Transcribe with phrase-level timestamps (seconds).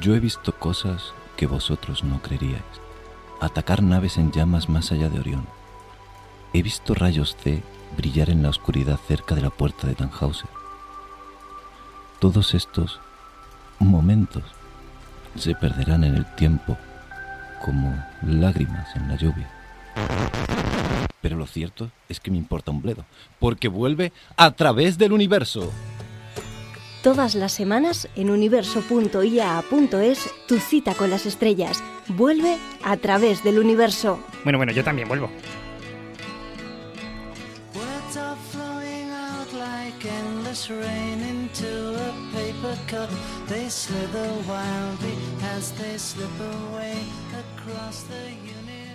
[0.00, 2.62] Yo he visto cosas que vosotros no creeríais.
[3.40, 5.46] Atacar naves en llamas más allá de Orión.
[6.54, 7.62] He visto rayos C
[7.96, 10.48] brillar en la oscuridad cerca de la puerta de Tannhauser.
[12.18, 13.00] Todos estos
[13.78, 14.42] momentos
[15.36, 16.78] se perderán en el tiempo
[17.62, 19.50] como lágrimas en la lluvia.
[21.20, 23.04] Pero lo cierto es que me importa un bledo,
[23.38, 25.72] porque vuelve a través del universo.
[27.04, 31.84] Todas las semanas en universo.ia.es tu cita con las estrellas.
[32.08, 34.18] Vuelve a través del universo.
[34.42, 35.28] Bueno, bueno, yo también vuelvo.
[43.68, 45.16] Slither wildly
[45.56, 48.93] as they slip away across the universe.